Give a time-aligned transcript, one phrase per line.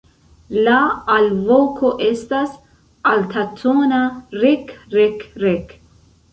[0.67, 0.77] La
[1.15, 2.57] alvoko estas
[3.13, 4.03] altatona
[4.47, 5.81] "rek-rek-rek".